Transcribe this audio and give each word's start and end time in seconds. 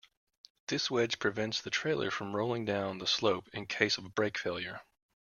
This 0.65 0.89
wedge 0.89 1.19
prevents 1.19 1.61
the 1.61 1.69
trailer 1.69 2.09
from 2.09 2.35
rolling 2.35 2.65
down 2.65 2.97
the 2.97 3.05
slope 3.05 3.47
in 3.53 3.67
case 3.67 3.99
of 3.99 4.15
brake 4.15 4.39
failure. 4.39 4.81